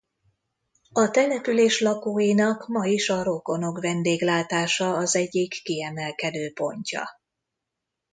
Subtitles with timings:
[0.91, 7.09] A település lakóinak ma is a rokonok vendéglátása az egyik kiemelkedő pontja.